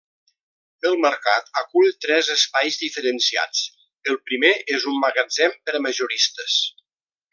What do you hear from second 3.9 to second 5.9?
el primer és un magatzem per a